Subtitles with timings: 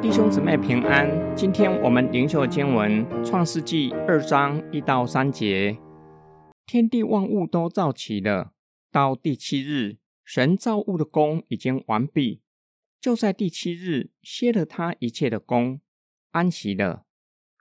[0.00, 5.76] 弟兄姊妹平安，今天我们灵修经文《创世纪》二章一到三节。
[6.64, 8.52] 天地万物都造齐了，
[8.90, 12.40] 到第七日，神造物的功已经完毕，
[13.00, 15.80] 就在第七日歇了他一切的功，
[16.30, 17.04] 安息了。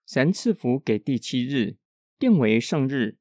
[0.05, 1.75] 神赐福给第七日，
[2.17, 3.17] 定为圣日，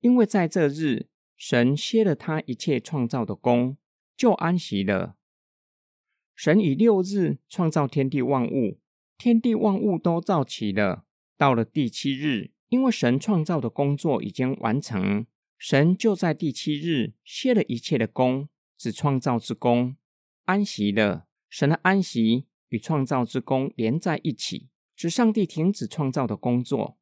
[0.00, 1.08] 因为在这日，
[1.38, 3.78] 神歇了他一切创造的功，
[4.16, 5.14] 就安息了。
[6.34, 8.80] 神以六日创造天地万物，
[9.16, 11.04] 天地万物都造齐了。
[11.36, 19.96] 到了第七日，因为神创造的工作已经完成，神就在第七日歇了一切的功，只创造之功，
[20.44, 21.28] 安息了。
[21.48, 26.98] 神的安息与创造之功连在一起，使上帝停止创造的工作。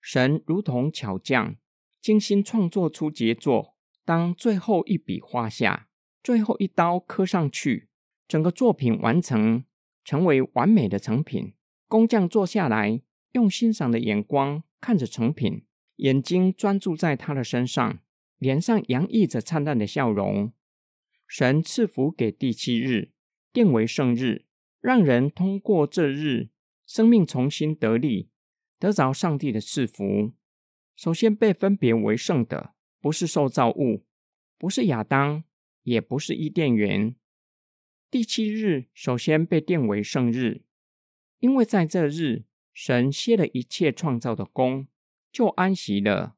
[0.00, 1.56] 神如同巧匠，
[2.00, 3.74] 精心创作出杰作。
[4.04, 5.88] 当最后一笔画下，
[6.22, 7.88] 最后一刀刻上去。
[8.26, 9.64] 整个作品完成，
[10.04, 11.54] 成为完美的成品。
[11.86, 13.00] 工匠坐下来，
[13.32, 15.64] 用欣赏的眼光看着成品，
[15.96, 18.00] 眼睛专注在他的身上，
[18.38, 20.52] 脸上洋溢着灿烂的笑容。
[21.26, 23.12] 神赐福给第七日，
[23.52, 24.44] 定为圣日，
[24.80, 26.48] 让人通过这日，
[26.86, 28.30] 生命重新得力，
[28.78, 30.32] 得着上帝的赐福。
[30.98, 34.04] 首先被分别为圣的，不是受造物，
[34.58, 35.44] 不是亚当，
[35.84, 37.14] 也不是伊甸园。
[38.10, 40.62] 第七日首先被定为圣日，
[41.38, 44.88] 因为在这日，神歇了一切创造的功，
[45.30, 46.34] 就安息了。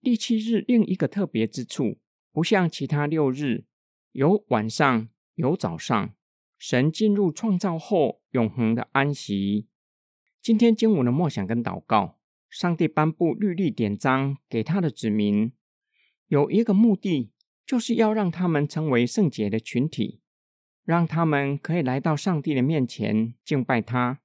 [0.00, 1.98] 第七日另一个特别之处，
[2.30, 3.64] 不像其他六日
[4.12, 6.14] 有晚上有早上，
[6.56, 9.66] 神进入创造后永恒的安息。
[10.40, 15.52] 今天经文的默想跟祷告，上帝颁布律例典章给他的子民，
[16.28, 17.32] 有一个目的，
[17.66, 20.20] 就是要让他们成为圣洁的群体。
[20.84, 24.20] 让他们可以来到上帝的面前敬拜他。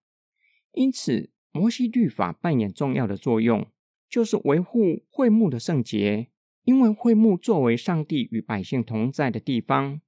[0.73, 3.67] 因此，摩西律法扮演重要的作用，
[4.07, 6.27] 就是维护会幕的圣洁。
[6.63, 9.99] 因为会幕作为上帝与百姓同在的地方，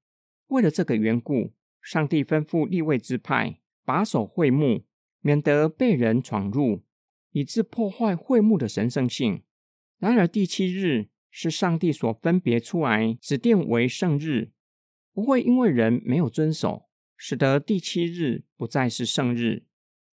[0.49, 4.83] 为了这个缘故，上帝吩咐立位之派把守会幕，
[5.21, 6.83] 免得被人闯入，
[7.33, 9.43] 以致破坏会幕的神圣性。
[9.99, 14.51] 然而，第七日是上帝所分别出来指定为圣日。
[15.11, 19.65] 不会因为人没有遵守，使得第七日不再是圣日；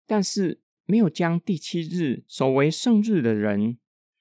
[0.06, 3.78] 但是没有将第七日守为圣日的人，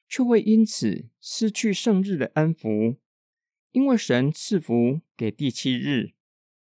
[0.09, 2.97] 却会因此失去圣日的恩福。
[3.71, 6.13] 因为神赐福给第七日，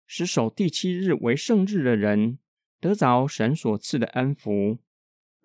[0.06, 2.38] 使守第七日为圣日的人
[2.81, 4.78] 得着神所赐的恩福，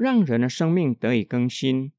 [0.01, 1.91] 让人的生命得以更新，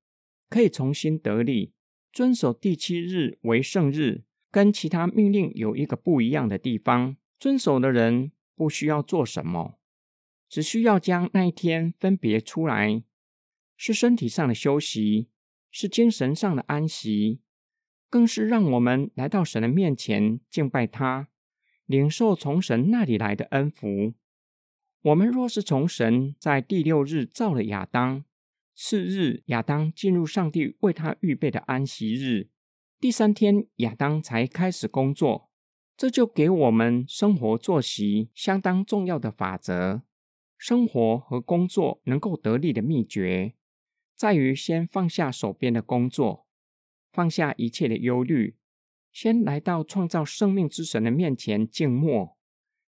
[0.48, 1.72] 可以重新得力，
[2.12, 4.24] 遵守第七日为圣日。
[4.50, 9.78] 跟其他命令有一个不一样的地方，遵守的人不需要做什么，
[10.48, 13.04] 只需要将那一天分别出来，
[13.76, 15.28] 是身体上的休息，
[15.70, 17.40] 是精神上的安息，
[18.10, 21.28] 更是让我们来到神的面前敬拜他，
[21.86, 24.14] 领受从神那里来的恩福。
[25.02, 28.24] 我们若是从神在第六日造了亚当，
[28.72, 32.50] 次日亚当进入上帝为他预备的安息日。
[33.00, 35.50] 第三天，亚当才开始工作，
[35.96, 40.02] 这就给我们生活作息相当重要的法则。
[40.56, 43.54] 生活和工作能够得力的秘诀，
[44.14, 46.46] 在于先放下手边的工作，
[47.10, 48.54] 放下一切的忧虑，
[49.10, 52.36] 先来到创造生命之神的面前静默，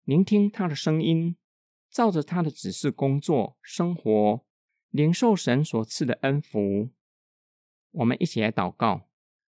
[0.04, 1.36] 聆听他的声音，
[1.92, 4.44] 照着他的指示工作生活，
[4.88, 6.88] 领受神所赐的恩福。
[7.90, 9.08] 我们一起来祷告。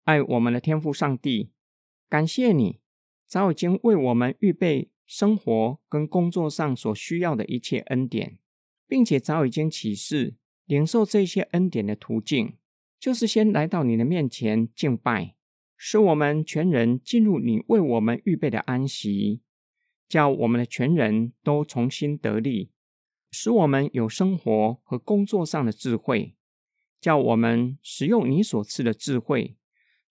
[0.04, 1.50] 爱我们的天父上帝，
[2.09, 2.81] 感谢你
[3.26, 8.38] 早已经为我们预备生活跟工作上所需要的一切恩典，
[8.87, 12.56] 并且早已经启示领受这些恩典的途径，
[12.99, 15.34] 就是先来到你的面前敬拜，
[15.76, 19.43] 使我们全人进入你为我们预备的安息，
[20.08, 22.70] 叫我们的全人都重新得力，
[23.31, 26.34] 使我们有生活和工作上的智慧，
[27.00, 29.56] 叫我们使用你所赐的智慧。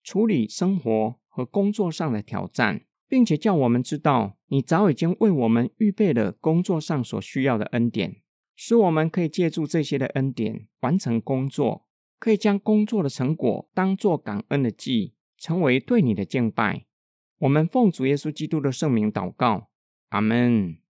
[0.04, 8.22] 处理生活和工作上的挑战，并且叫我们知道，你早已经为我们预备了工作上所需要的恩典，
[8.54, 11.86] 使我们可以借助这些的恩典完成工作，
[12.18, 16.86] 可以将工作的成果当作感恩的祭，成为对你的敬拜。
[17.40, 19.68] 我们奉主耶稣基督的圣名祷告，
[20.10, 20.87] 阿门。